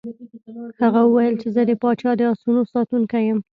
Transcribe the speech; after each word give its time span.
هغه 0.81 0.99
وویل 1.03 1.35
چې 1.41 1.47
زه 1.55 1.61
د 1.69 1.71
پاچا 1.81 2.11
د 2.17 2.21
آسونو 2.31 2.61
ساتونکی 2.73 3.21
یم. 3.27 3.39